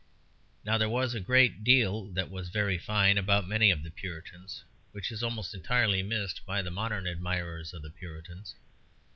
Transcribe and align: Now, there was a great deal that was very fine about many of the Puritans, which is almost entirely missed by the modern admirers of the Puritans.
Now, 0.65 0.79
there 0.79 0.89
was 0.89 1.13
a 1.13 1.19
great 1.19 1.63
deal 1.63 2.11
that 2.13 2.31
was 2.31 2.49
very 2.49 2.79
fine 2.79 3.19
about 3.19 3.47
many 3.47 3.69
of 3.69 3.83
the 3.83 3.91
Puritans, 3.91 4.63
which 4.93 5.11
is 5.11 5.21
almost 5.21 5.53
entirely 5.53 6.01
missed 6.01 6.43
by 6.43 6.63
the 6.63 6.71
modern 6.71 7.05
admirers 7.05 7.71
of 7.71 7.83
the 7.83 7.91
Puritans. 7.91 8.55